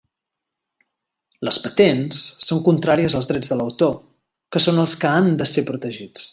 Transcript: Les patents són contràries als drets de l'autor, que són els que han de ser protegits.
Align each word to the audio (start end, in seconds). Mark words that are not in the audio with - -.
Les 1.49 1.59
patents 1.65 2.23
són 2.47 2.63
contràries 2.69 3.17
als 3.21 3.29
drets 3.33 3.53
de 3.53 3.61
l'autor, 3.61 3.95
que 4.57 4.67
són 4.67 4.85
els 4.87 4.99
que 5.05 5.15
han 5.15 5.33
de 5.43 5.53
ser 5.55 5.69
protegits. 5.73 6.29